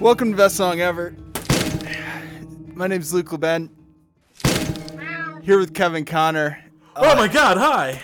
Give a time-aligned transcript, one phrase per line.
[0.00, 1.14] Welcome to Best Song Ever.
[2.74, 3.68] My name's Luke LeBen.
[5.42, 6.62] Here with Kevin Connor.
[6.96, 7.56] oh my God!
[7.58, 8.02] Hi.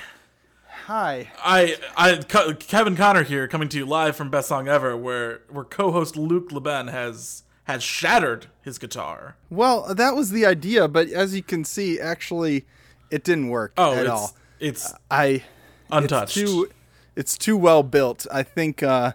[0.85, 1.31] Hi.
[1.43, 2.17] I, I,
[2.55, 6.51] Kevin Connor here, coming to you live from Best Song Ever, where where co-host Luke
[6.51, 9.37] LeBen has has shattered his guitar.
[9.51, 12.65] Well, that was the idea, but as you can see, actually,
[13.11, 14.37] it didn't work Oh, at it's all.
[14.61, 15.45] it's I
[15.91, 16.37] untouched.
[16.37, 16.69] It's too,
[17.17, 18.27] it's too well built.
[18.33, 19.13] I think, uh,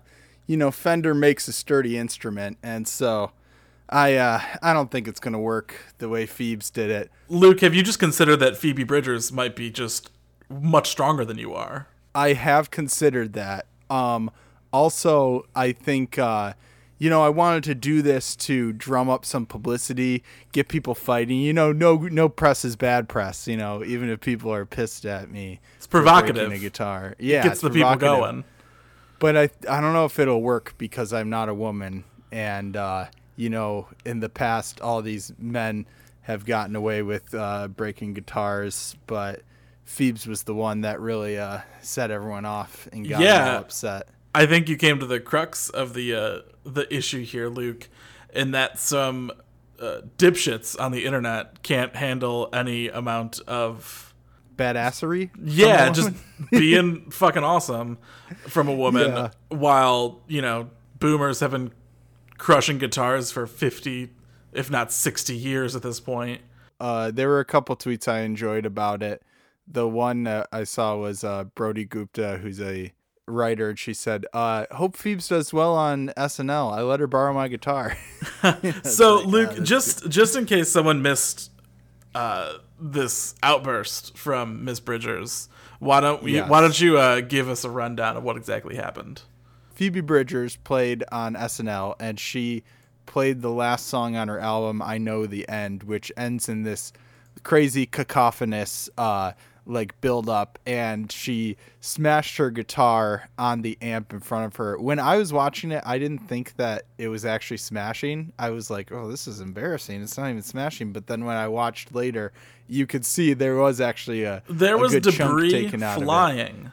[0.52, 3.32] you know, Fender makes a sturdy instrument, and so
[3.88, 7.10] I, uh, I don't think it's gonna work the way Phoebes did it.
[7.30, 10.10] Luke, have you just considered that Phoebe Bridgers might be just
[10.50, 11.88] much stronger than you are?
[12.14, 13.66] I have considered that.
[13.90, 14.30] Um,
[14.74, 16.52] also, I think, uh,
[16.98, 21.40] you know, I wanted to do this to drum up some publicity, get people fighting.
[21.40, 23.48] You know, no, no press is bad press.
[23.48, 26.52] You know, even if people are pissed at me, it's provocative.
[26.52, 28.44] A guitar, yeah, it Gets the people going.
[29.22, 33.06] But I, I don't know if it'll work because I'm not a woman, and uh,
[33.38, 35.86] you know, in the past, all these men
[36.24, 39.44] have gotten away with uh, breaking guitars, but
[39.86, 43.58] Phoebes was the one that really uh, set everyone off and got Yeah.
[43.60, 44.08] upset.
[44.34, 47.90] I think you came to the crux of the uh, the issue here, Luke,
[48.34, 49.32] in that some
[49.80, 54.11] uh, dipshits on the internet can't handle any amount of
[54.56, 55.30] Badassery.
[55.44, 56.12] yeah, just
[56.52, 57.98] being fucking awesome
[58.48, 59.30] from a woman, Yeah.
[59.50, 61.72] while you know boomers have been
[62.38, 64.10] crushing guitars for fifty,
[64.52, 66.42] if not sixty years at this point.
[66.80, 69.22] uh, there were a couple tweets I enjoyed about it.
[69.68, 72.92] The one that I saw was uh, Brody Gupta, who's a
[73.28, 76.74] writer, and she said, uh, "Hope Phoebes does well on SNL.
[76.74, 77.96] I let her borrow my guitar."
[78.84, 81.52] so like, Luke, that's just just in case someone missed
[82.14, 86.36] uh, this outburst from Miss Bridgers, why don't we?
[86.36, 86.50] Yes.
[86.50, 89.22] Why don't you uh, give us a rundown of what exactly happened?
[89.74, 92.64] Phoebe Bridgers played on SNL, and she
[93.06, 96.94] played the last song on her album, "I Know the End," which ends in this
[97.44, 99.32] crazy cacophonous uh,
[99.66, 104.78] like build up, and she smashed her guitar on the amp in front of her.
[104.80, 108.34] When I was watching it, I didn't think that it was actually smashing.
[108.40, 110.02] I was like, "Oh, this is embarrassing.
[110.02, 112.34] It's not even smashing." But then when I watched later,
[112.68, 116.72] you could see there was actually a There a was debris taken out flying.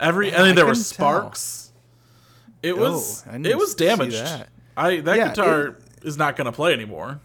[0.00, 1.20] Every I mean, there I were couldn't tell.
[1.20, 1.72] sparks.
[2.62, 4.16] It was Oh, it was damaged.
[4.16, 4.48] that.
[4.76, 7.20] I that Yeah, guitar is not going to play anymore.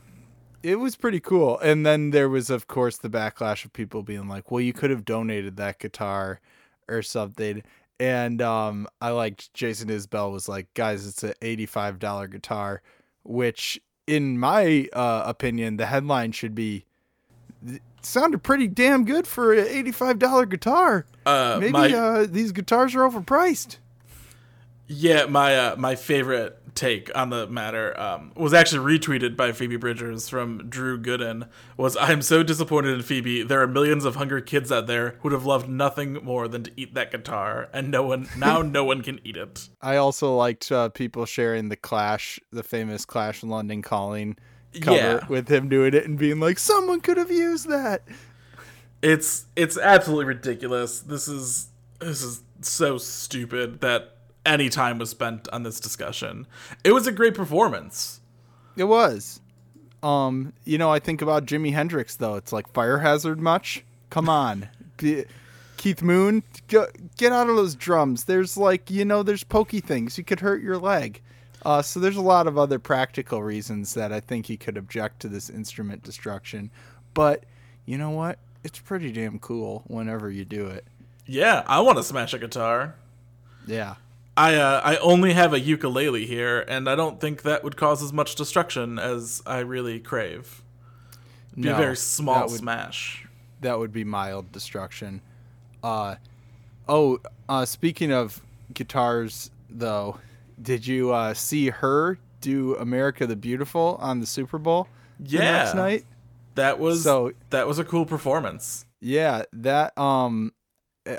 [0.64, 1.60] It was pretty cool.
[1.60, 4.90] And then there was, of course, the backlash of people being like, "Well, you could
[4.90, 6.40] have donated that guitar
[6.88, 7.64] or something."
[8.00, 12.82] And um, I liked Jason Isbell was like, "Guys, it's an eighty-five dollar guitar,"
[13.24, 16.86] which, in my uh, opinion, the headline should be.
[18.02, 21.06] Sounded pretty damn good for an eighty-five dollar guitar.
[21.26, 23.78] Uh, Maybe my, uh, these guitars are overpriced.
[24.88, 29.76] Yeah, my uh, my favorite take on the matter um, was actually retweeted by Phoebe
[29.78, 31.48] Bridgers from Drew Gooden.
[31.78, 33.44] Was I'm so disappointed in Phoebe.
[33.44, 36.72] There are millions of hungry kids out there who'd have loved nothing more than to
[36.76, 39.70] eat that guitar, and no one now no one can eat it.
[39.82, 44.38] I also liked uh, people sharing the Clash, the famous Clash London Calling
[44.82, 45.28] cover Yeah.
[45.28, 48.04] with him doing it and being like, someone could have used that.
[49.02, 51.00] It's it's absolutely ridiculous.
[51.00, 51.70] This is
[52.00, 54.16] this is so stupid that
[54.50, 56.48] any time was spent on this discussion.
[56.84, 58.20] It was a great performance.
[58.76, 59.40] It was.
[60.02, 62.36] Um, you know, I think about Jimi Hendrix though.
[62.36, 63.84] It's like fire hazard much.
[64.10, 65.26] Come on, Be-
[65.78, 66.88] Keith Moon, go,
[67.18, 68.24] get out of those drums.
[68.24, 70.18] There's like you know, there's pokey things.
[70.18, 71.22] You could hurt your leg.
[71.66, 75.20] Uh, so there's a lot of other practical reasons that I think he could object
[75.22, 76.72] to this instrument destruction.
[77.14, 77.44] But
[77.86, 78.40] you know what?
[78.64, 80.86] It's pretty damn cool whenever you do it.
[81.26, 82.96] Yeah, I want to smash a guitar.
[83.68, 83.96] Yeah.
[84.40, 88.02] I uh, I only have a ukulele here, and I don't think that would cause
[88.02, 90.64] as much destruction as I really crave.
[91.60, 93.28] Be a very small that would- smash.
[93.60, 95.22] that would be mild destruction.
[95.84, 96.16] Uh
[96.88, 97.20] oh,
[97.50, 98.42] uh speaking of
[98.74, 100.20] guitars though,
[100.62, 104.88] did you uh see her do America the Beautiful on the Super Bowl
[105.20, 106.06] Yeah, next night?
[106.56, 108.86] that was So- that was a cool performance.
[109.02, 110.54] Yeah, that um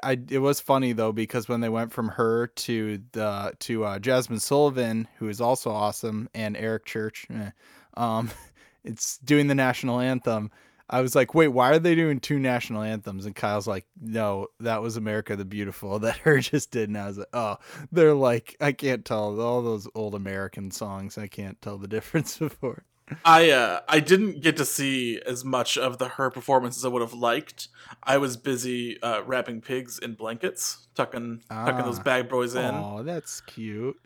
[0.02, 3.98] I it was funny though because when they went from her to the to uh,
[3.98, 7.50] Jazmine Sullivan, who is also awesome, and Eric Church, eh,
[7.96, 8.30] um,
[8.84, 10.50] it's doing the national anthem.
[10.92, 13.24] I was like, wait, why are they doing two national anthems?
[13.24, 16.88] And Kyle's like, no, that was America the Beautiful that her just did.
[16.88, 17.56] And I was like, oh,
[17.92, 21.16] they're like, I can't tell all those old American songs.
[21.16, 22.84] I can't tell the difference before.
[23.24, 26.88] I uh, I didn't get to see as much of the her performance as I
[26.88, 27.68] would have liked.
[28.02, 32.02] I was busy uh, wrapping pigs in blankets, tucking tucking those Ah.
[32.02, 33.96] bad boys in Oh, that's cute.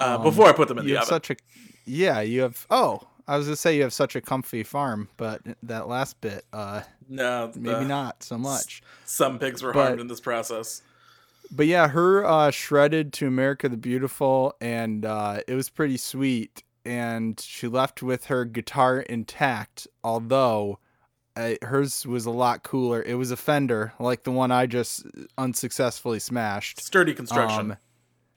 [0.00, 1.14] uh, um, before I put them in You the have oven.
[1.14, 1.36] such a
[1.84, 2.66] Yeah, you have.
[2.70, 6.44] Oh, I was gonna say you have such a comfy farm, but that last bit,
[6.52, 8.82] uh, No, maybe not so much.
[9.04, 10.82] Some pigs were But- harmed in this process.
[11.54, 16.62] But yeah, her uh, shredded to America the Beautiful, and uh, it was pretty sweet.
[16.84, 20.78] And she left with her guitar intact, although
[21.36, 23.02] uh, hers was a lot cooler.
[23.02, 25.06] It was a Fender, like the one I just
[25.38, 26.80] unsuccessfully smashed.
[26.82, 27.72] Sturdy construction.
[27.72, 27.76] Um,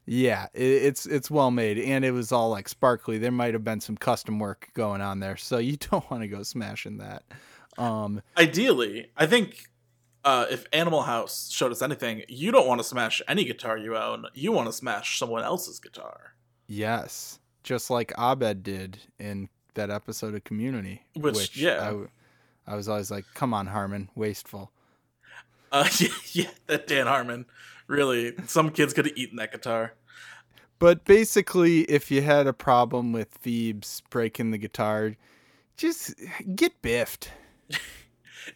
[0.06, 3.18] yeah, it, it's it's well made, and it was all like sparkly.
[3.18, 6.28] There might have been some custom work going on there, so you don't want to
[6.28, 7.24] go smashing that.
[7.78, 9.66] Um, Ideally, I think
[10.24, 13.98] uh, if Animal House showed us anything, you don't want to smash any guitar you
[13.98, 14.26] own.
[14.34, 16.36] You want to smash someone else's guitar.
[16.68, 22.06] yes, just like Abed did in that episode of Community, Which, yeah.
[22.66, 24.72] I was always like, "Come on, Harmon, wasteful."
[25.72, 27.46] Uh, yeah, yeah, that Dan Harmon.
[27.88, 29.94] Really, some kids could have eaten that guitar.
[30.80, 35.16] But basically, if you had a problem with Phoebes breaking the guitar,
[35.78, 36.14] just
[36.56, 37.32] get biffed.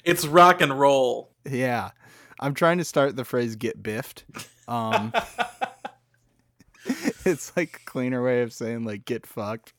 [0.03, 1.31] It's rock and roll.
[1.49, 1.89] Yeah.
[2.39, 4.23] I'm trying to start the phrase get biffed.
[4.67, 5.11] Um
[7.29, 9.73] It's like a cleaner way of saying like get fucked.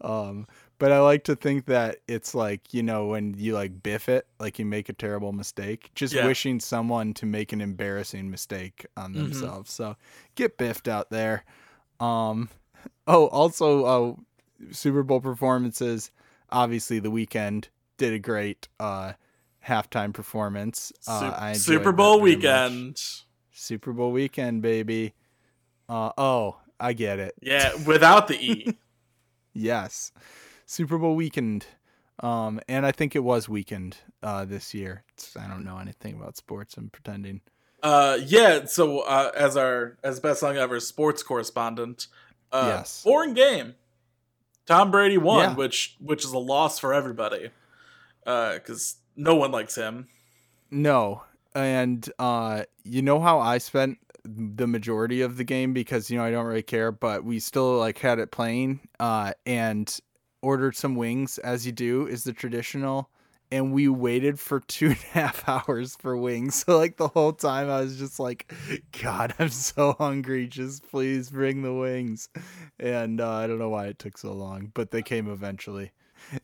[0.00, 0.46] Um
[0.78, 4.26] but I like to think that it's like, you know, when you like biff it,
[4.40, 6.26] like you make a terrible mistake, just Yeah.
[6.26, 9.16] wishing someone to make an embarrassing mistake on Mhm.
[9.18, 9.72] themselves.
[9.72, 9.96] So
[10.34, 11.44] get biffed out there.
[12.00, 12.48] Um
[13.06, 14.14] oh, also uh
[14.72, 16.10] Super Bowl performances,
[16.50, 17.66] obviously the Weeknd
[17.98, 19.12] did a great uh
[19.66, 20.92] halftime performance.
[21.06, 22.36] Uh, Super Bowl very much.
[22.36, 23.02] weekend.
[23.52, 25.14] Super Bowl weekend, baby.
[25.88, 27.34] Uh oh, I get it.
[27.40, 28.78] Yeah, without the E.
[29.56, 30.10] Yes.
[30.66, 31.66] Super Bowl weekend.
[32.20, 35.04] Um and I think it was weekend uh this year.
[35.14, 36.76] It's, I don't know anything about sports.
[36.76, 37.40] I'm pretending.
[37.82, 38.64] Uh, yeah.
[38.64, 42.06] So uh, as our as best song ever sports correspondent,
[42.50, 43.02] uh, Yes.
[43.04, 43.74] boring game.
[44.66, 45.54] Tom Brady won, Yeah.
[45.54, 47.50] which which is a loss for everybody,
[48.24, 50.08] because no one likes him.
[50.70, 51.22] No.
[51.54, 56.24] And uh you know how I spent the majority of the game because you know
[56.24, 59.98] I don't really care, but we still like had it playing uh and
[60.42, 63.10] ordered some wings as you do is the traditional
[63.50, 66.54] and we waited for two and a half hours for wings.
[66.66, 68.52] So like the whole time I was just like,
[69.02, 70.46] God, I'm so hungry.
[70.46, 72.28] Just please bring the wings.
[72.80, 75.92] And uh, I don't know why it took so long, but they came eventually.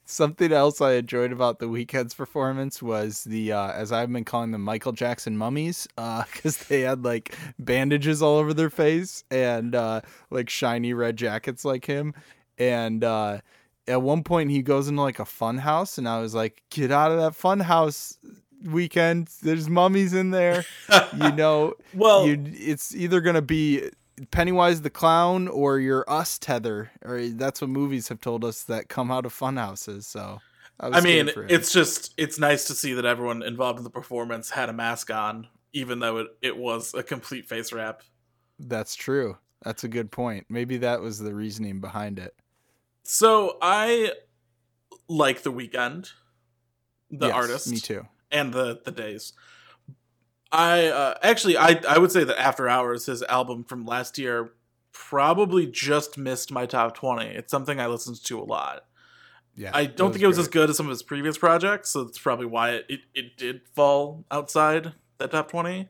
[0.05, 4.50] Something else I enjoyed about the Weeknd's performance was the, uh, as I've been calling
[4.50, 10.00] them, Michael Jackson mummies, because they had like bandages all over their face and uh,
[10.31, 12.15] like shiny red jackets like him.
[12.59, 13.38] And uh,
[13.88, 16.93] at one point, he goes into like a fun house, and I was like, "Get
[16.93, 18.19] out of that fun house
[18.65, 19.41] Weeknd!
[19.41, 20.65] There's mummies in there."
[21.17, 23.91] you know, Well, you it's either gonna be
[24.31, 28.88] Pennywise the clown or your us tether, or that's what movies have told us that
[28.88, 30.06] come out of fun houses.
[30.06, 30.40] So
[30.78, 31.49] I, I mean, scared for him.
[31.50, 35.11] it's just it's nice to see that everyone involved in the performance had a mask
[35.11, 38.02] on, even though it, it was a complete face wrap.
[38.58, 39.37] that's true.
[39.62, 40.46] That's a good point.
[40.49, 42.34] Maybe that was the reasoning behind it.
[43.02, 44.12] So I
[45.08, 46.11] like the Weeknd,
[47.11, 48.06] the Yes, artist, me too.
[48.30, 49.33] and the the days.
[50.52, 54.52] I uh, actually I I would say that After Hours, his album from last year,
[54.92, 57.28] probably just missed my top twenty.
[57.28, 58.85] It's something I listened to a lot.
[59.54, 62.04] Yeah, I don't think it was as good as some of his previous projects, so
[62.04, 65.88] that's probably why it, it, it did fall outside that top 20.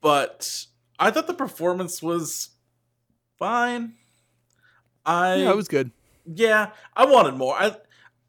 [0.00, 0.66] But
[0.98, 2.50] I thought the performance was
[3.38, 3.94] fine.
[5.04, 5.90] I Yeah, it was good.
[6.24, 7.54] yeah, I wanted more.
[7.54, 7.76] I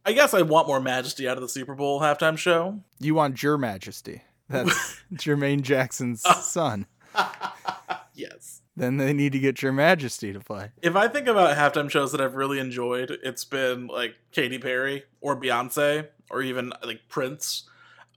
[0.05, 2.81] I guess I want more majesty out of the Super Bowl halftime show.
[2.99, 4.21] You want Jermajesty.
[4.51, 6.85] That's Jermaine Jackson's son.
[8.13, 8.61] yes.
[8.75, 10.71] Then they need to get Jermajesty to play.
[10.81, 15.03] If I think about halftime shows that I've really enjoyed, it's been like Katy Perry
[15.19, 17.69] or Beyonce or even like Prince.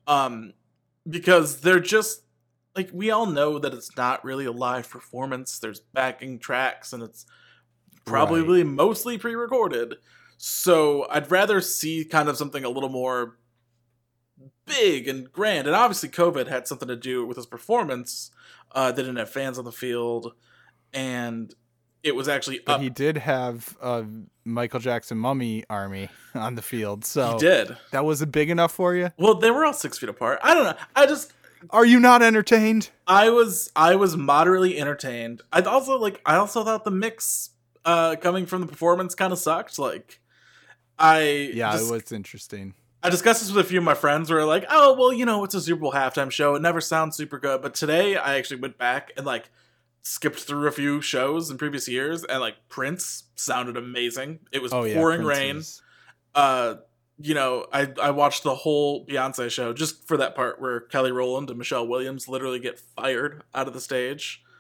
[0.06, 0.54] Um
[1.08, 2.22] because they're just
[2.76, 5.58] like we all know that it's not really a live performance.
[5.58, 7.26] There's backing tracks and it's
[8.04, 9.94] probably mostly pre-recorded.
[10.36, 13.38] So I'd rather see kind of something a little more
[14.66, 15.66] big and grand.
[15.66, 18.30] And obviously COVID had something to do with his performance.
[18.72, 20.32] Uh they didn't have fans on the field
[20.92, 21.54] and
[22.02, 24.04] it was actually But up he did have a
[24.44, 27.04] Michael Jackson mummy army on the field.
[27.04, 27.76] So He did.
[27.92, 29.10] that was it big enough for you?
[29.16, 30.38] Well, they were all six feet apart.
[30.42, 30.74] I don't know.
[30.94, 31.32] I just
[31.70, 32.90] Are you not entertained?
[33.06, 35.40] I was I was moderately entertained.
[35.52, 37.50] I also like I also thought the mix
[37.84, 39.78] uh coming from the performance kind of sucked.
[39.78, 40.20] Like
[40.98, 42.74] I Yeah, dis- it was interesting.
[43.04, 45.24] I discussed this with a few of my friends who were like, "Oh, well, you
[45.26, 46.54] know, it's a Super Bowl halftime show.
[46.54, 49.50] It never sounds super good." But today I actually went back and like
[50.02, 54.40] skipped through a few shows in previous years, and like Prince sounded amazing.
[54.52, 55.56] It was Oh pouring Prince rain.
[55.58, 55.82] is-
[56.34, 56.74] Uh,
[57.18, 61.12] you know, I I watched the whole Beyonce show just for that part where Kelly
[61.12, 64.40] Rowland and Michelle Williams literally get fired out of the stage.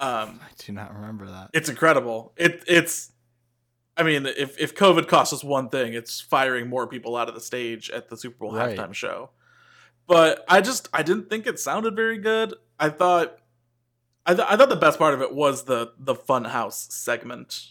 [0.00, 1.50] Um, I do not remember that.
[1.52, 2.32] it's incredible.
[2.36, 3.10] It it's
[3.98, 7.34] I mean, if if COVID cost us one thing, it's firing more people out of
[7.34, 8.78] the stage at the Super Bowl Right.
[8.78, 9.30] halftime show.
[10.06, 12.54] But I just I didn't think it sounded very good.
[12.78, 13.38] I thought
[14.24, 17.66] I, th- I thought the best part of it was the the fun house segment.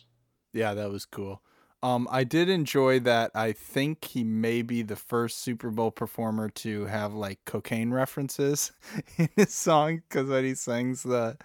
[0.54, 1.42] Yeah, that was cool.
[1.84, 3.30] Um, I did enjoy that.
[3.36, 8.72] I think he may be the first Super Bowl performer to have like cocaine references
[9.18, 11.38] in his song because when he sings the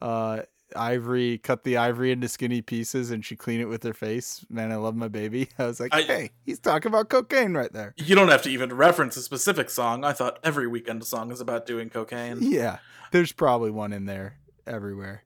[0.00, 0.42] uh,
[0.76, 4.44] ivory, cut the ivory into skinny pieces and she clean it with her face.
[4.50, 5.48] Man, I love my baby.
[5.58, 7.94] I was like, I- hey, he's talking about cocaine right there.
[7.96, 10.04] You don't have to even reference a specific song.
[10.04, 12.38] I thought every Weeknd song is about doing cocaine.
[12.52, 12.78] Yeah,
[13.12, 15.24] there's probably one in there everywhere.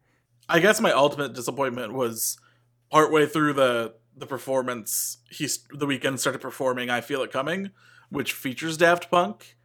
[0.48, 2.38] I guess my ultimate disappointment was
[2.90, 5.18] partway through the the performance.
[5.30, 7.70] He's the Weeknd started performing "I Feel It Coming,"
[8.10, 9.56] which features Daft Punk,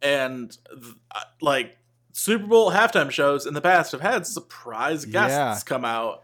[0.00, 0.94] and th-
[1.40, 1.76] like
[2.12, 5.58] Super Bowl halftime shows in the past have had surprise guests Yeah.
[5.64, 6.22] come out.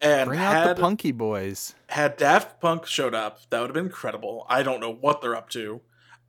[0.00, 1.74] And Bring out the Punky Boys.
[1.88, 4.46] had Daft Punk showed up, that would have been incredible.
[4.48, 5.80] I don't know what they're up to,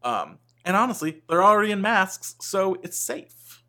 [0.01, 3.61] um, and honestly, they're already in masks, so it's safe.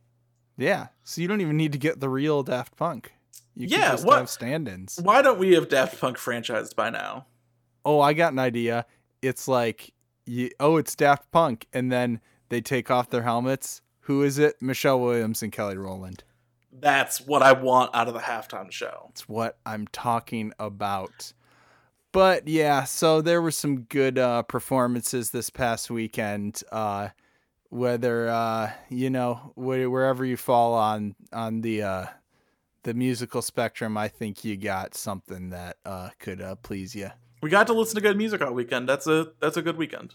[0.57, 3.13] Yeah, so you don't even need to get the real Daft Punk.
[3.55, 4.99] You can Yeah, just what- have stand-ins.
[5.03, 7.27] Why don't we have Daft Punk franchised by now?
[7.85, 8.85] oh, I got an idea.
[9.23, 9.93] It's like,
[10.27, 12.21] you, oh, it's Daft Punk, and then
[12.51, 13.81] they take off their helmets.
[14.03, 14.61] Who is it?
[14.61, 16.25] Michelle Williams and Kelly Rowland.
[16.73, 19.07] That's what I want out of the halftime show.
[19.09, 21.33] That's what I'm talking about.
[22.13, 26.63] But yeah, so there were some good uh, performances this past weekend.
[26.73, 27.11] Uh,
[27.69, 32.07] whether uh, you know wh- wherever you fall on on the uh,
[32.83, 37.11] the musical spectrum, I think you got something that uh, could uh, please you.
[37.43, 38.89] We got to listen to good music all weekend.
[38.89, 40.15] That's a that's a good weekend.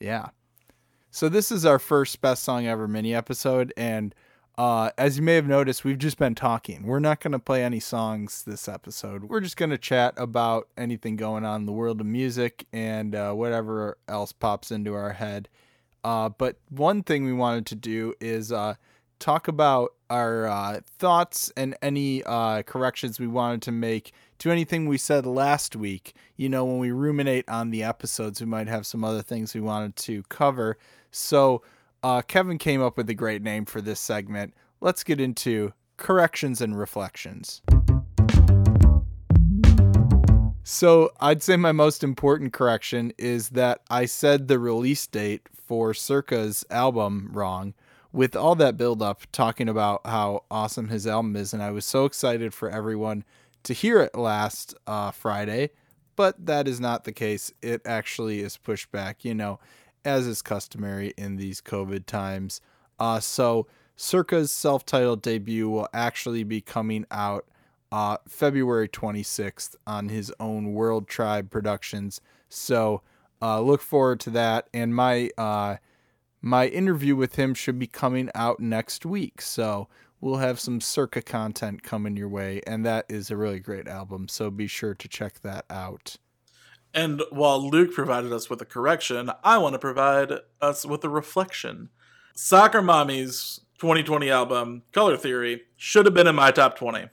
[0.00, 0.28] Yeah.
[1.14, 4.12] So this is our first best song ever mini episode, and
[4.58, 6.82] uh, as you may have noticed, we've just been talking.
[6.82, 9.22] We're not going to play any songs this episode.
[9.22, 13.14] We're just going to chat about anything going on in the world of music and
[13.14, 15.48] uh, whatever else pops into our head.
[16.02, 18.74] Uh, but one thing we wanted to do is uh,
[19.20, 24.88] talk about our uh, thoughts and any uh, corrections we wanted to make to anything
[24.88, 26.12] we said last week.
[26.36, 29.60] You know, when we ruminate on the episodes, we might have some other things we
[29.60, 30.76] wanted to cover.
[31.14, 31.62] So,
[32.02, 34.52] uh, Kevin came up with a great name for this segment.
[34.80, 37.62] Let's get into corrections and reflections.
[40.64, 45.94] So, I'd say my most important correction is that I said the release date for
[45.94, 47.74] Circa's album wrong
[48.12, 51.84] with all that build up talking about how awesome his album is and I was
[51.84, 53.24] so excited for everyone
[53.62, 55.70] to hear it last uh, Friday,
[56.16, 57.52] but that is not the case.
[57.62, 59.60] It actually is pushed back, you know,
[60.04, 62.60] as is customary in these COVID times.
[62.98, 67.46] Uh, so Circa's self-titled debut will actually be coming out
[67.92, 72.20] uh, February 26th on his own World Tribe Productions.
[72.48, 73.02] So
[73.40, 74.68] uh, look forward to that.
[74.74, 75.76] And my uh,
[76.40, 79.40] my interview with him should be coming out next week.
[79.40, 79.88] So
[80.20, 84.28] we'll have some Circa content coming your way, and that is a really great album.
[84.28, 86.16] So be sure to check that out.
[86.94, 91.08] And while Luke provided us with a correction, I want to provide us with a
[91.08, 91.90] reflection.
[92.36, 97.08] Soccer Mommy's 2020 album, Color Theory, should have been in my top 20.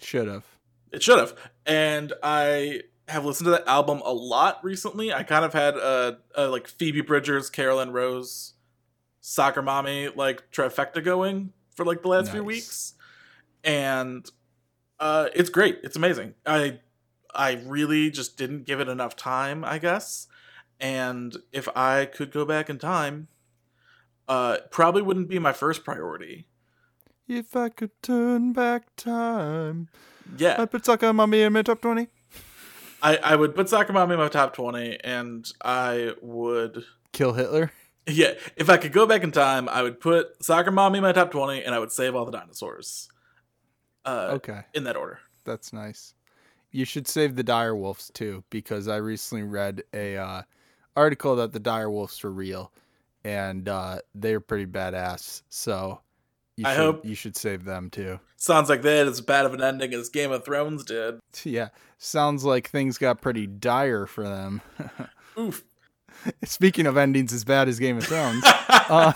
[0.00, 0.44] Should have.
[0.92, 1.34] It should have.
[1.66, 5.12] And I have listened to that album a lot recently.
[5.12, 8.54] I kind of had a, a like Phoebe Bridgers, Caroline Rose,
[9.20, 12.94] Soccer Mommy like trifecta going for like the last few weeks.
[13.64, 14.28] And
[15.00, 15.80] uh it's great.
[15.82, 16.34] It's amazing.
[16.46, 16.80] I
[17.34, 20.26] I really just didn't give it enough time, I guess.
[20.80, 23.28] And if I could go back in time,
[24.28, 26.46] uh probably wouldn't be my first priority.
[27.28, 29.88] If I could turn back time,
[30.36, 30.56] Yeah.
[30.58, 32.08] I'd put Soccer Mommy in my top 20.
[33.02, 36.84] I, I would put Soccer Mommy in my top 20, and I would.
[37.12, 37.70] Kill Hitler.
[38.06, 41.12] Yeah, if I could go back in time, I would put Soccer Mommy in my
[41.12, 43.08] top 20, and I would save all the dinosaurs.
[44.04, 44.60] Uh, Okay.
[44.74, 45.20] In that order.
[45.44, 46.12] That's nice.
[46.74, 50.42] You should save the dire wolves too, because I recently read a uh,
[50.96, 52.72] article that the dire wolves were real,
[53.22, 55.42] and uh, they're pretty badass.
[55.48, 56.00] So
[56.56, 58.18] you I should hope- you should save them too.
[58.36, 61.20] Sounds like they had as bad of an ending as Game of Thrones did.
[61.44, 64.60] Yeah, sounds like things got pretty dire for them.
[65.38, 65.62] Oof.
[66.42, 69.12] Speaking of endings as bad as Game of Thrones, uh,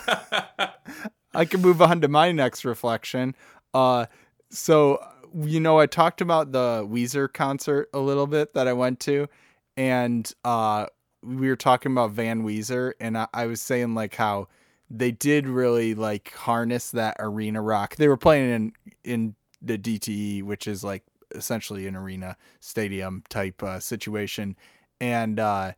[1.35, 3.35] I can move on to my next reflection.
[3.75, 4.07] Uh,
[4.51, 9.01] so you know, I talked about the Weezer concert a little bit that I went
[9.01, 9.29] to,
[9.77, 10.87] and uh,
[11.23, 14.49] we were talking about Van Weezer, and I, I was saying like how
[14.91, 17.97] they did really like harness that arena rock.
[17.97, 18.73] They were playing in
[19.05, 21.05] in the DTE, which is like
[21.35, 24.57] essentially an arena stadium type uh, situation,
[25.01, 25.73] and uh,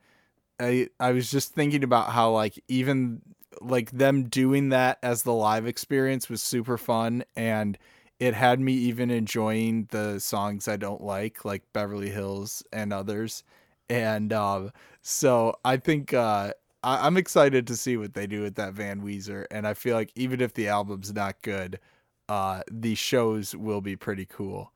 [0.60, 3.22] I I was just thinking about how like even
[3.60, 7.76] like them doing that as the live experience was super fun and
[8.20, 13.44] it had me even enjoying the songs I don't like, like Beverly Hills and others.
[13.88, 14.72] And um,
[15.02, 16.52] so I think uh,
[16.84, 19.46] I- am excited to see what they do with that Van Weezer.
[19.50, 21.80] And I feel like even if the album's not good,
[22.28, 24.72] uh, the shows will be pretty cool.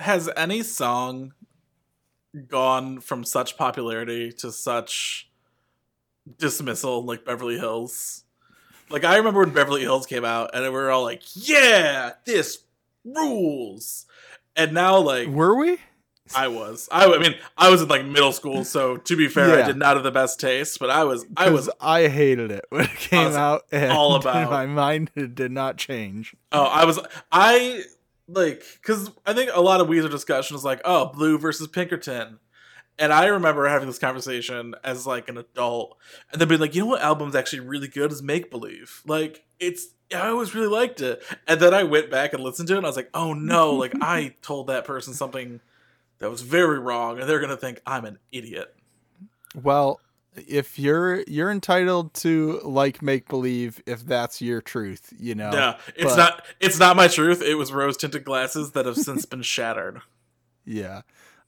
[0.00, 1.34] Has any song
[2.46, 5.30] gone from such popularity to such
[6.36, 8.24] dismissal like Beverly Hills?
[8.90, 12.64] Like I remember when Beverly Hills came out and we were all like, "Yeah, this
[13.04, 14.06] rules.
[14.56, 15.78] And now, like, were we?
[16.34, 16.88] I was.
[16.90, 19.64] I, I mean, I was in like middle school, so to be fair, yeah.
[19.64, 21.24] I did not have the best taste, but I was.
[21.36, 21.70] I was.
[21.80, 23.64] I hated it when it came out.
[23.72, 26.34] And all about my mind did not change.
[26.52, 26.98] Oh, I was.
[27.32, 27.82] I
[28.26, 32.38] like because I think a lot of Weezer discussion is like, oh, Blue versus Pinkerton,
[32.98, 35.96] and I remember having this conversation as like an adult,
[36.32, 39.02] and then being like, you know what album's actually really good is Make Believe.
[39.06, 41.22] Like it's I always really liked it.
[41.46, 43.74] And then I went back and listened to it and I was like, oh no,
[43.74, 45.60] like I told that person something
[46.18, 48.74] that was very wrong and they're gonna think I'm an idiot.
[49.54, 50.00] Well,
[50.46, 55.50] if you're you're entitled to like make believe if that's your truth, you know.
[55.52, 55.78] Yeah.
[55.96, 57.42] It's but, not it's not my truth.
[57.42, 60.00] It was rose tinted glasses that have since been shattered.
[60.64, 61.02] Yeah.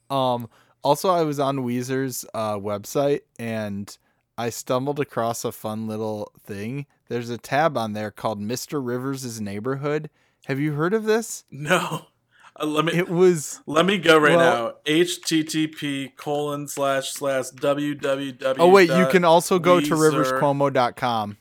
[0.09, 0.49] Um
[0.83, 3.97] also I was on Weezer's uh website and
[4.41, 6.87] I stumbled across a fun little thing.
[7.09, 8.81] There's a tab on there called Mr.
[8.83, 10.09] Rivers' Neighborhood.
[10.47, 11.45] Have you heard of this?
[11.51, 12.07] No.
[12.59, 12.95] Uh, let me.
[12.95, 13.61] It was.
[13.67, 14.93] Let me go right well, now.
[14.93, 18.57] HTTP colon slash slash www.
[18.59, 21.37] Oh wait, you can also go to riverscuomo.com.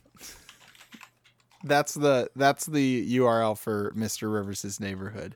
[1.63, 4.31] That's the that's the URL for Mr.
[4.33, 5.35] Rivers' neighborhood.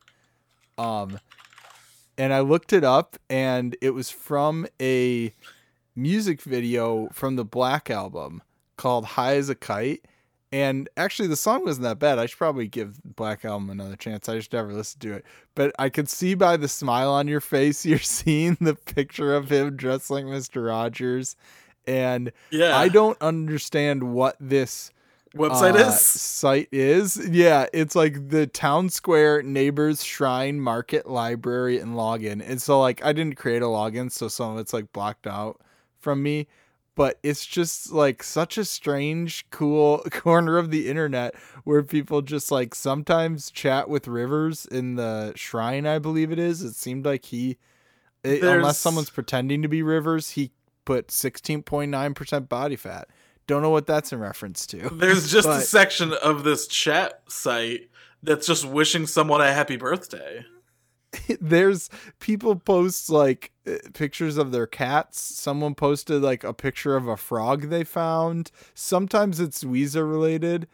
[0.78, 1.18] Um,
[2.18, 5.34] and I looked it up, and it was from a
[5.96, 8.42] music video from the Black album
[8.78, 10.06] called High as a Kite.
[10.52, 12.20] And actually, the song wasn't that bad.
[12.20, 14.30] I should probably give Black Album another chance.
[14.30, 15.26] I just never listened to it.
[15.56, 19.52] But I could see by the smile on your face, you're seeing the picture of
[19.52, 20.68] him dressed like Mr.
[20.68, 21.36] Rogers.
[21.88, 22.78] And yeah.
[22.78, 24.92] I don't understand what this
[25.36, 31.80] website uh, is site is yeah it's like the town square neighbors shrine market library
[31.80, 34.94] and login and so like i didn't create a login so some of it's like
[34.94, 35.60] blocked out
[36.04, 36.48] from me
[36.96, 42.52] but it's just like such a strange cool corner of the internet where people just
[42.52, 46.62] like sometimes chat with rivers in the shrine i believe it is.
[46.62, 47.58] It seemed like he
[48.24, 50.52] it, unless someone's pretending to be rivers he
[50.86, 53.08] put 16.9% body fat.
[53.48, 54.90] Don't know what that's in reference to.
[54.94, 57.90] There's just but, a section of this chat site
[58.22, 60.46] that's just wishing someone a happy birthday
[61.42, 65.22] there's people post like uh, pictures of their cats.
[65.22, 68.52] Someone posted like a picture of a frog they found.
[68.74, 70.68] Sometimes it's Weezer related.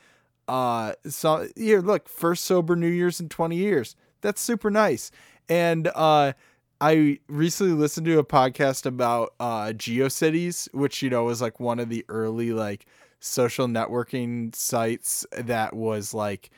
[0.47, 3.95] Uh, so here, look, first sober New Year's in 20 years.
[4.21, 5.12] That's super nice.
[5.47, 6.34] And uh,
[6.82, 11.80] I recently listened to a podcast about uh, GeoCities, which you know was like one
[11.80, 12.86] of the early like
[13.19, 16.49] social networking sites that was like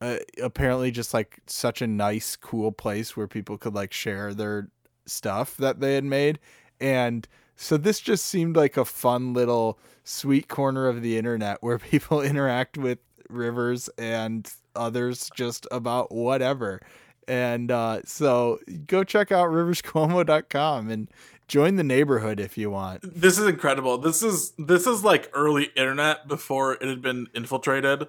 [0.00, 4.68] uh, apparently just like such a nice cool place where people could like share their
[5.06, 6.38] stuff that they had made.
[6.80, 11.78] And so this just seemed like a fun little sweet corner of the internet where
[11.78, 16.80] people interact with rivers and others just about whatever.
[17.26, 21.08] And uh, so go check out riverscuomo.com and
[21.46, 23.00] join the neighborhood if you want.
[23.02, 23.98] This is incredible.
[23.98, 28.08] This is this is like early internet before it had been infiltrated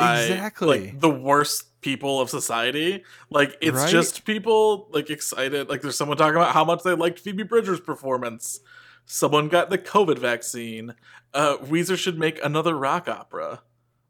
[0.00, 3.04] by exactly like the worst people of society.
[3.30, 3.90] Like it's right?
[3.90, 5.68] just people like excited.
[5.68, 8.60] Like there's someone talking about how much they liked Phoebe Bridgers' performance.
[9.04, 10.94] Someone got the COVID vaccine.
[11.32, 13.62] Uh, Weezer should make another rock opera.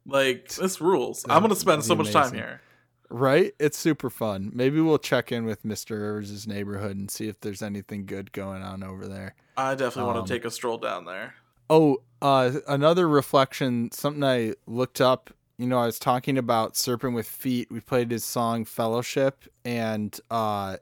[0.06, 1.24] Like this rules.
[1.28, 2.60] I'm gonna spend so much time here.
[3.08, 3.52] Right?
[3.60, 4.50] It's super fun.
[4.52, 5.90] Maybe we'll check in with Mr.
[5.90, 9.36] Rivers' neighborhood and see if there's anything good going on over there.
[9.56, 11.34] I definitely um, want to take a stroll down there.
[11.70, 17.14] Oh, uh, another reflection, something I looked up you know, I was talking about Serpent
[17.14, 17.70] with Feet.
[17.70, 20.76] We played his song Fellowship, and uh,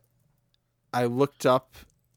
[0.93, 1.77] I looked up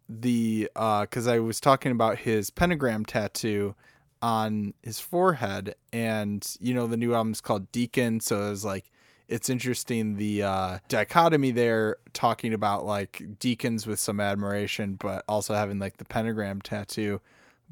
[0.10, 3.76] the because uh, I was talking about his pentagram tattoo
[4.22, 8.92] on his forehead, and you know, the new album's called Deacon, so it was like
[9.28, 15.54] it's interesting the uh, dichotomy there, talking about like deacons with some admiration, but also
[15.54, 17.22] having like the pentagram tattoo.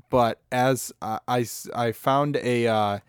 [0.10, 3.00] But as I, I, I found a uh,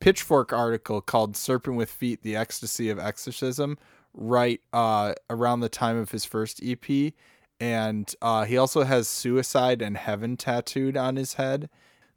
[0.00, 3.78] Pitchfork article called Serpent with Feet The Ecstasy of Exorcism,
[4.14, 7.12] right uh, around the time of his first EP.
[7.58, 11.70] And uh, he also has Suicide and Heaven tattooed on his head.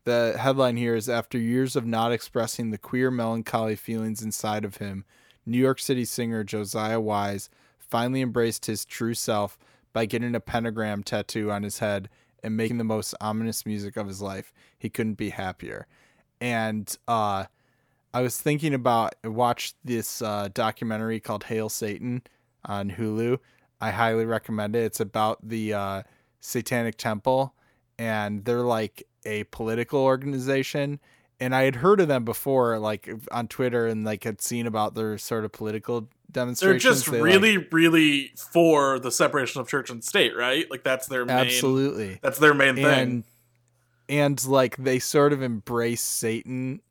[0.03, 4.77] The headline here is After years of not expressing the queer melancholy feelings inside of
[4.77, 5.05] him,
[5.45, 9.57] New York City singer Josiah Wise finally embraced his true self
[9.93, 12.09] by getting a pentagram tattoo on his head
[12.43, 14.53] and making the most ominous music of his life.
[14.77, 15.87] He couldn't be happier.
[16.39, 17.45] And uh,
[18.13, 22.23] I was thinking about I watched this uh, documentary called Hail Satan
[22.65, 23.39] on Hulu.
[23.81, 24.83] I highly recommend it.
[24.83, 26.03] It's about the uh,
[26.39, 27.53] Satanic Temple,
[27.97, 30.99] and they're like a political organization.
[31.41, 34.95] And I had heard of them before, like on Twitter, and like had seen about
[34.95, 36.83] their sort of political demonstrations.
[36.83, 40.69] They're just They, really, like, really for the separation of church and state, right?
[40.69, 41.37] Like that's their main.
[41.37, 42.19] absolutely.
[42.21, 42.85] That's their main thing.
[42.85, 43.23] and
[44.09, 46.81] and like they sort of embrace Satan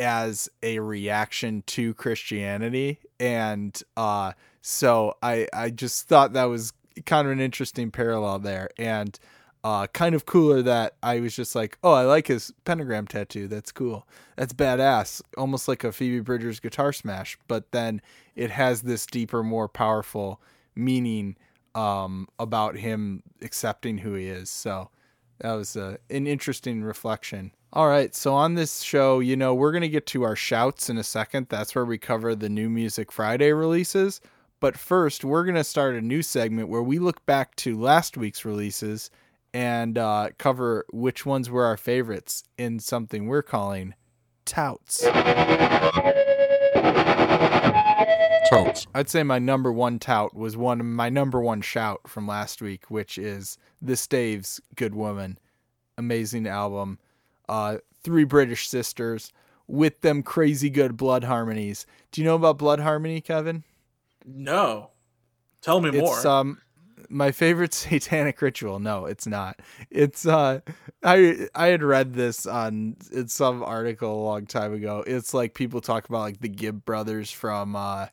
[0.00, 2.98] as a reaction to Christianity.
[3.20, 4.32] And uh
[4.62, 6.72] so I I just thought that was
[7.06, 9.18] kind of an interesting parallel there and
[9.62, 13.46] uh kind of cooler that I was just like oh I like his pentagram tattoo.
[13.46, 14.08] That's cool.
[14.36, 15.22] That's badass.
[15.36, 18.00] Almost like a Phoebe Bridgers guitar smash but then
[18.34, 20.40] it has this deeper more powerful
[20.74, 21.36] meaning
[21.74, 24.48] um about him accepting who he is.
[24.48, 24.88] So
[25.40, 27.52] that was uh, an interesting reflection.
[27.72, 30.90] All right, so on this show, you know, we're going to get to our shouts
[30.90, 31.46] in a second.
[31.48, 34.20] That's where we cover the new Music Friday releases.
[34.58, 38.16] But first, we're going to start a new segment where we look back to last
[38.16, 39.08] week's releases
[39.54, 43.94] and uh, cover which ones were our favorites in something we're calling
[44.44, 45.04] touts.
[48.50, 48.88] Touts.
[48.96, 52.90] I'd say my number one tout was one my number one shout from last week,
[52.90, 55.38] which is the Staves "Good Woman,"
[55.96, 56.98] amazing album.
[57.50, 59.32] Uh, three British sisters
[59.66, 61.84] with them crazy good blood harmonies.
[62.12, 63.64] Do you know about blood harmony, Kevin?
[64.26, 64.90] no,
[65.62, 66.16] tell me more.
[66.16, 66.58] It's um
[67.08, 68.78] my favorite satanic ritual.
[68.78, 69.60] No, it's not.
[69.90, 70.60] It's uh
[71.02, 75.02] I I had read this on in some article a long time ago.
[75.06, 78.06] It's like people talk about like the Gibb brothers from uh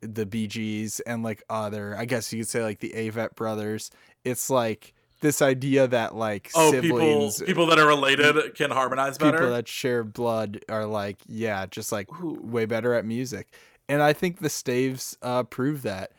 [0.00, 3.90] the Bee Gees and like other I guess you could say like the Avett brothers.
[4.24, 9.18] It's like this idea that like oh, people, siblings people that are related can harmonize
[9.18, 9.38] better.
[9.38, 13.48] people that share blood are like yeah just like way better at music.
[13.88, 16.12] And i think the staves uh prove that.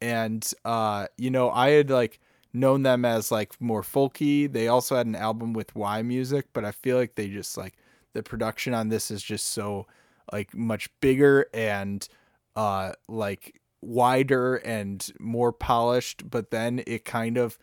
[0.00, 2.20] And uh you know i had like
[2.52, 4.50] known them as like more folky.
[4.50, 7.74] They also had an album with yMusic but i feel like they just like
[8.12, 9.86] the production on this is just so
[10.32, 12.08] like much bigger and
[12.56, 16.28] uh like wider and more polished.
[16.28, 17.58] But then it kind of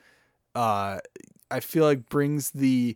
[0.55, 0.99] uh
[1.49, 2.95] i feel like brings the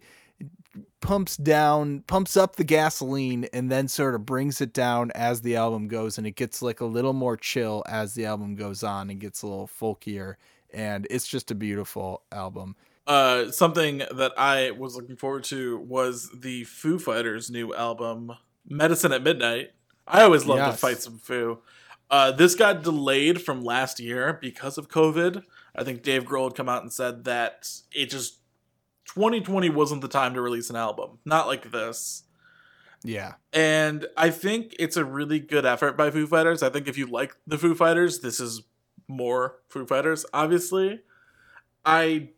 [0.99, 5.55] pumps down pumps up the gasoline and then sort of brings it down as the
[5.55, 9.09] album goes and it gets like a little more chill as the album goes on
[9.09, 10.35] and gets a little folkier
[10.73, 12.75] and it's just a beautiful album
[13.07, 18.31] Uh, something that I was looking forward to was the Foo Fighters' new album,
[18.67, 19.73] Medicine at Midnight.
[20.07, 21.59] I always love to fight some Foo.
[22.09, 25.43] Uh, this got delayed from last year because of COVID.
[25.77, 28.39] I think Dave Grohl had come out and said that it just
[29.07, 32.23] 2020 wasn't the time to release an album, not like this.
[33.03, 36.63] yeah And I think it's a really good effort by Foo Fighters.
[36.63, 38.63] I think if you like the Foo Fighters, this is
[39.07, 41.01] more Foo Fighters, obviously.
[41.85, 42.29] I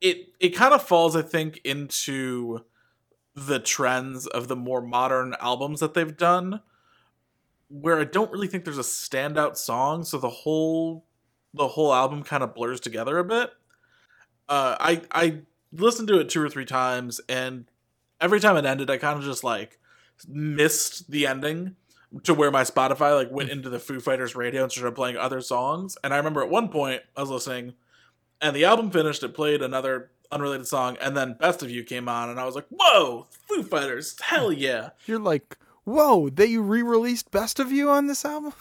[0.00, 2.64] it it kind of falls, I think, into
[3.34, 6.60] the trends of the more modern albums that they've done,
[7.68, 11.04] where I don't really think there's a standout song, so the whole
[11.54, 13.50] the whole album kind of blurs together a bit.
[14.48, 15.38] Uh, I I
[15.72, 17.66] listened to it two or three times, and
[18.20, 19.78] every time it ended, I kind of just like
[20.28, 21.76] missed the ending
[22.24, 25.40] to where my Spotify like went into the Foo Fighters radio and started playing other
[25.40, 25.96] songs.
[26.02, 27.74] And I remember at one point I was listening,
[28.40, 29.22] and the album finished.
[29.22, 32.54] It played another unrelated song, and then Best of You came on, and I was
[32.54, 34.18] like, "Whoa, Foo Fighters!
[34.20, 38.52] Hell yeah!" you're like whoa they re-released best of you on this album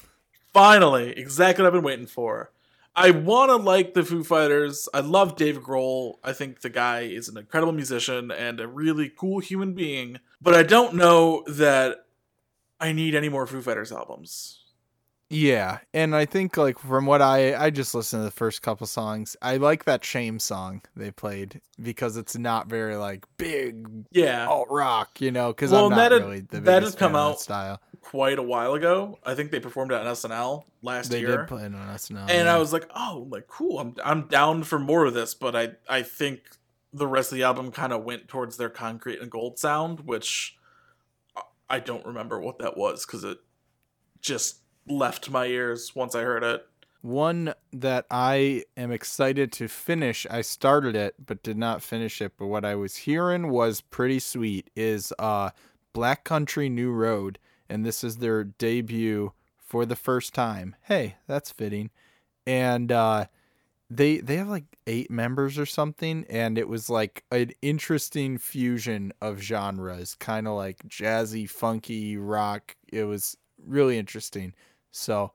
[0.53, 2.51] Finally, exactly what I've been waiting for.
[3.01, 4.89] I want to like the Foo Fighters.
[4.93, 6.15] I love Dave Grohl.
[6.23, 10.19] I think the guy is an incredible musician and a really cool human being.
[10.41, 12.05] But I don't know that
[12.79, 14.57] I need any more Foo Fighters albums.
[15.31, 18.87] Yeah, and I think like from what I I just listened to the first couple
[18.87, 19.35] songs.
[19.43, 24.47] I like that shame song they played because it's not very like big Yeah.
[24.47, 27.33] alt rock, you know, because Well, I'm not that really the that biggest come out-
[27.37, 27.79] that style.
[28.09, 29.19] Quite a while ago.
[29.23, 31.29] I think they performed at SNL last They year.
[31.29, 32.21] They did play it on SNL.
[32.21, 32.55] and yeah.
[32.55, 33.77] I was like, "Oh, like cool.
[33.77, 36.41] I'm I'm down for more of this." But I I think
[36.91, 40.57] the rest of the album kind of went towards their concrete and gold sound, which
[41.69, 43.37] I don't remember what that was because it
[44.21, 46.65] just left my ears once I heard it.
[47.01, 50.25] One that I am excited to finish.
[50.31, 54.17] I started it but did not finish it, but what I was hearing was pretty
[54.17, 55.51] sweet is uh
[55.93, 57.37] Black Country New Road
[57.69, 60.75] and this is their debut for the first time.
[60.83, 61.89] Hey, that's fitting.
[62.45, 63.25] And uh
[63.89, 69.13] they they have like 8 members or something and it was like an interesting fusion
[69.21, 72.75] of genres, kind of like jazzy, funky rock.
[72.91, 74.53] It was really interesting.
[74.91, 75.31] So,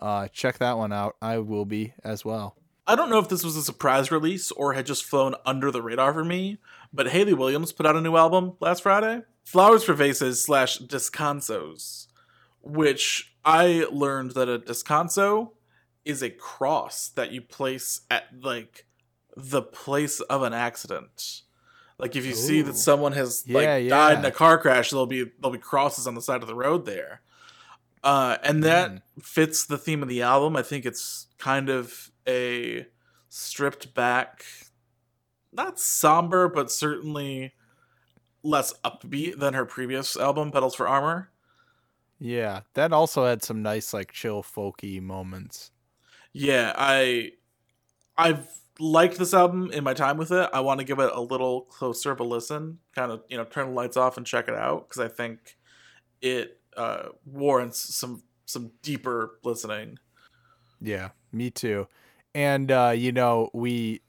[0.00, 1.16] uh, check that one out.
[1.22, 2.56] I will be as well.
[2.86, 5.82] I don't know if this was a surprise release or had just flown under the
[5.82, 6.58] radar for me,
[6.92, 12.08] but Hayley Williams put out a new album last Friday, Flowers for Vases slash Descansos,
[12.62, 15.52] which I learned that a descanso
[16.04, 18.86] is a cross that you place at like
[19.36, 21.42] the place of an accident.
[21.96, 25.06] Like if you see that someone has like Yeah, died in a car crash, there'll
[25.06, 27.20] be there'll be crosses on the side of the road there.
[28.02, 29.00] Uh, and that Mm.
[29.22, 30.56] fits the theme of the album.
[30.56, 32.86] I think it's kind of a
[33.28, 34.44] stripped back,
[35.52, 37.54] not somber, but certainly
[38.46, 41.30] less upbeat than her previous album, Petals for Armor.
[42.18, 45.70] Yeah, that also had some nice like chill folky moments.
[46.32, 47.32] Yeah, I
[48.16, 50.48] I've liked this album in my time with it.
[50.52, 53.44] I want to give it a little closer of a listen, kind of, you know,
[53.44, 55.56] turn the lights off and check it out because I think
[56.20, 59.98] it uh, warrants some some deeper listening.
[60.80, 61.88] Yeah, me too.
[62.34, 64.02] And uh, you know, we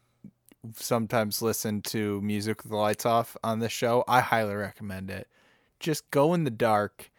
[0.76, 4.04] sometimes listen to music with the lights off on this show.
[4.08, 5.28] I highly recommend it.
[5.80, 7.12] Just go in the dark,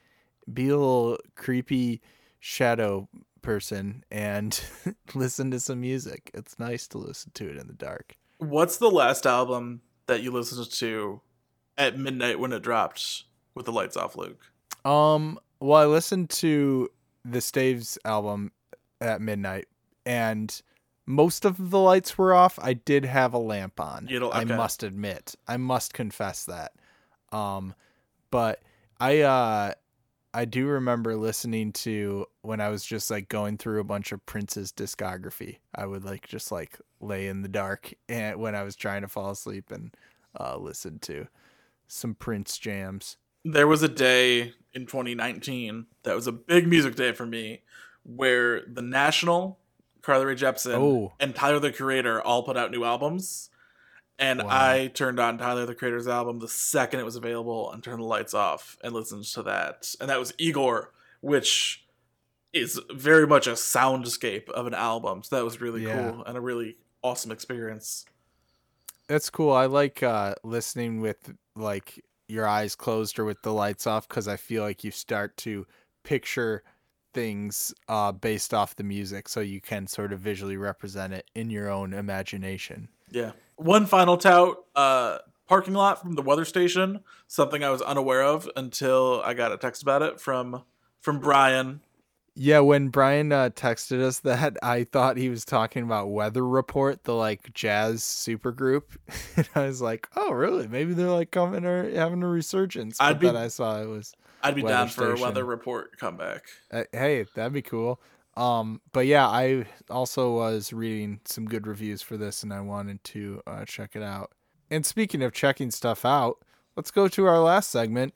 [0.53, 2.01] be a little creepy
[2.41, 3.09] shadow
[3.43, 4.61] person and
[5.15, 6.31] listen to some music.
[6.35, 8.17] It's nice to listen to it in the dark.
[8.39, 11.21] What's the last album that you listened to
[11.77, 14.41] at midnight when it dropped with the lights off, Luke?
[14.85, 16.89] Um, well, I listened to
[17.25, 18.53] the Staves album
[19.01, 19.67] at midnight,
[20.07, 20.61] and
[21.09, 22.59] most of the lights were off.
[22.61, 24.07] I did have a lamp on.
[24.07, 26.73] Don't- I must admit, I must confess that.
[27.33, 27.75] Um,
[28.31, 28.61] but
[29.01, 29.73] I uh,
[30.35, 34.25] I do remember listening to when I was just like going through a bunch of
[34.27, 35.59] Prince's discography.
[35.75, 39.09] I would like just like lay in the dark and when I was trying to
[39.09, 39.95] fall asleep and
[40.39, 41.27] uh, listen to
[41.87, 43.17] some Prince jams.
[43.45, 47.63] There was a day in 2019 that was a big music day for me
[48.03, 49.59] where The National,
[50.03, 51.13] Carly Rae Jepsen, Oh.
[51.21, 53.51] and Tyler the Creator all put out new albums.
[54.19, 54.49] And Wow.
[54.51, 58.05] I turned on Tyler the Creator's album the second it was available and turned the
[58.07, 59.95] lights off and listened to that.
[60.01, 61.85] And that was Igor, which
[62.53, 65.23] is very much a soundscape of an album.
[65.23, 66.11] So that was really Yeah.
[66.11, 68.07] cool and a really awesome experience.
[69.07, 69.53] That's cool.
[69.53, 74.27] I like uh listening with like your eyes closed or with the lights off cuz
[74.29, 75.67] I feel like you start to
[76.03, 76.63] picture
[77.15, 81.51] things uh based off the music so you can sort of visually represent it in
[81.51, 82.89] your own imagination.
[83.11, 83.33] Yeah.
[83.57, 85.19] One final tout, uh
[85.49, 89.57] parking lot from the weather station, something I was unaware of until I got a
[89.57, 90.63] text about it from
[91.01, 91.81] from Brian.
[92.41, 97.03] Yeah, when Brian uh, texted us that, I thought he was talking about Weather Report,
[97.03, 98.85] the like jazz supergroup.
[99.37, 100.69] and I was like, "Oh, really?
[100.69, 103.87] Maybe they're like coming or having a resurgence." But I'd be- then I saw it
[103.87, 106.45] was I'd be down for a weather report comeback.
[106.71, 108.01] Uh, hey, that'd be cool.
[108.37, 113.03] Um, but yeah, I also was reading some good reviews for this, and I wanted
[113.05, 114.33] to uh, check it out.
[114.71, 116.39] And speaking of checking stuff out,
[116.77, 118.15] let's go to our last segment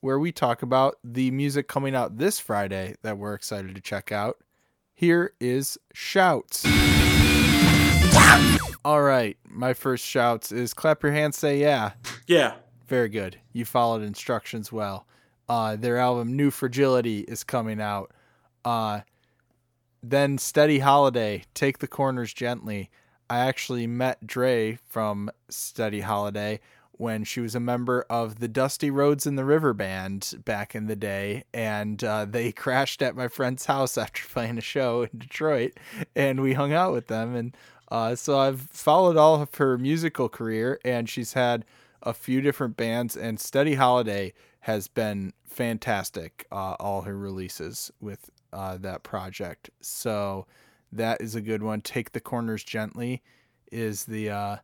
[0.00, 4.12] where we talk about the music coming out this Friday that we're excited to check
[4.12, 4.38] out.
[4.94, 6.64] Here is shouts.
[8.84, 11.92] All right, my first shouts is clap your hands, say yeah.
[12.28, 12.54] Yeah.
[12.86, 13.38] Very good.
[13.52, 15.08] You followed instructions well.
[15.48, 18.12] Uh, their album New Fragility is coming out.
[18.64, 19.00] Uh,
[20.02, 22.90] then Steady Holiday, Take the Corners Gently.
[23.28, 26.60] I actually met Dre from Steady Holiday
[26.92, 30.86] when she was a member of the Dusty Rhodes in the River band back in
[30.86, 35.18] the day, and uh, they crashed at my friend's house after playing a show in
[35.18, 35.72] Detroit,
[36.14, 37.34] and we hung out with them.
[37.34, 37.56] And
[37.90, 41.64] uh, so I've followed all of her musical career, and she's had
[42.06, 46.46] a few different bands, and Steady Holiday has been fantastic.
[46.50, 50.46] Uh, all her releases with uh, that project, so
[50.92, 51.80] that is a good one.
[51.82, 53.22] Take the Corners Gently
[53.72, 54.56] is the uh,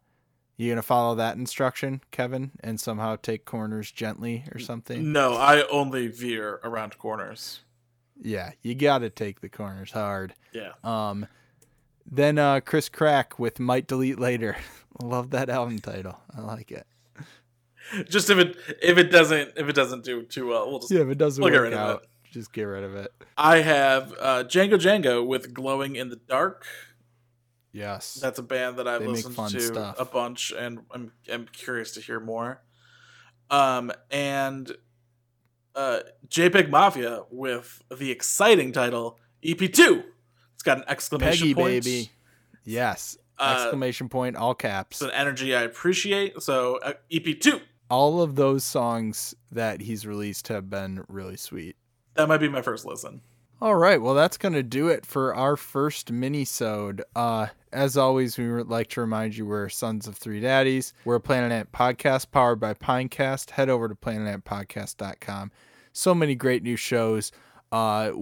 [0.56, 5.12] You gonna follow that instruction, Kevin, and somehow take corners gently or something?
[5.12, 7.60] No, I only veer around corners.
[8.22, 10.34] Yeah, you gotta take the corners hard.
[10.52, 10.72] Yeah.
[10.84, 11.26] Um,
[12.08, 14.56] then uh, Chris Crack with "Might Delete Later."
[15.02, 16.18] Love that album title.
[16.36, 16.86] I like it.
[18.08, 21.00] Just if it if it doesn't if it doesn't do too well, we'll just Yeah,
[21.00, 23.12] if it doesn't We'll get work rid of out, just get rid of it.
[23.36, 26.66] I have uh, Django Django with "Glowing in the Dark."
[27.72, 28.14] Yes.
[28.14, 29.96] That's a band that I've They listened to stuff.
[29.98, 32.62] a bunch, and I'm I'm curious to hear more.
[33.50, 34.70] Um, and
[35.74, 40.02] uh, JPEG Mafia with the exciting title EP2.
[40.54, 41.84] It's got an exclamation Peggy point.
[41.84, 42.10] baby.
[42.64, 43.16] Yes.
[43.38, 45.00] Uh, Exclamation point, all caps.
[45.02, 46.40] It's an energy I appreciate.
[46.42, 47.60] So uh, EP2.
[47.92, 51.76] All of those songs that he's released have been really sweet.
[52.14, 53.20] That might be my first listen.
[53.60, 57.02] All right, well that's gonna do it for our first mini-sode.
[57.14, 60.94] Uh, as always, we would like to remind you we're Sons of Three Daddies.
[61.04, 63.50] We're a Planet Ant podcast powered by Pinecast.
[63.50, 65.52] Head over to planetantpodcast.com.
[65.92, 67.30] So many great new shows.
[67.70, 68.12] Uh,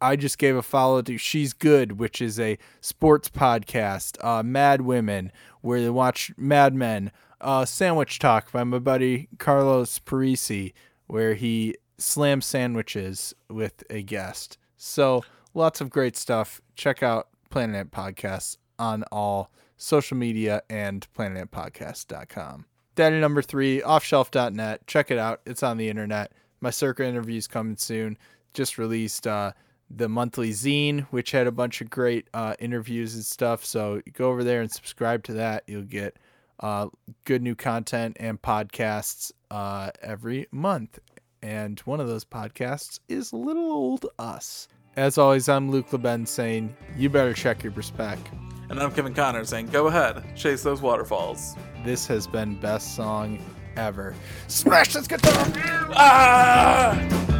[0.00, 4.16] I just gave a follow to She's Good, which is a sports podcast.
[4.24, 7.12] Uh, Mad Women, where they watch Mad Men.
[7.40, 10.72] Uh, Sandwich Talk by my buddy Carlos Parisi,
[11.06, 14.58] where he slams sandwiches with a guest.
[14.76, 15.22] So
[15.54, 16.60] lots of great stuff.
[16.74, 22.66] Check out Planet Ant Podcasts on all social media and planetantpodcast.com.
[22.94, 24.86] Daddy number three, offshelf.net.
[24.86, 25.40] Check it out.
[25.46, 26.32] It's on the internet.
[26.60, 28.18] My Circa interview's coming soon.
[28.52, 29.52] Just released uh,
[29.88, 33.64] the monthly zine, which had a bunch of great uh, interviews and stuff.
[33.64, 35.64] So go over there and subscribe to that.
[35.66, 36.16] You'll get
[36.60, 36.88] uh,
[37.24, 40.98] good new content and podcasts uh, every month.
[41.42, 44.68] And one of those podcasts is Little Old Us.
[44.96, 48.28] As always, I'm Luke LeBen saying, you better check your respect.
[48.68, 51.56] And I'm Kevin Connor saying, go ahead, chase those waterfalls.
[51.84, 53.42] This has been best song
[53.76, 54.14] ever.
[54.48, 55.46] Smash this guitar!
[55.94, 57.39] Ah!